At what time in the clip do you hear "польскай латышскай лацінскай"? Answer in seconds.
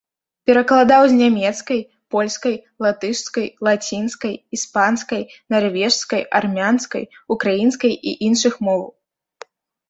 2.15-4.33